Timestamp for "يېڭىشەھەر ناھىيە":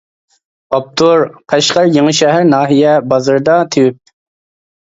1.99-2.97